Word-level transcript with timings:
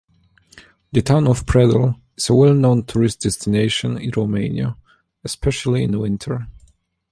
The 0.93 1.03
town 1.03 1.27
of 1.27 1.45
Predeal 1.45 1.95
is 2.17 2.29
a 2.29 2.33
well-known 2.33 2.85
tourist 2.85 3.19
destination 3.21 3.99
in 3.99 4.09
Romania, 4.09 4.75
especially 5.23 5.83
in 5.83 5.99
winter. 5.99 6.47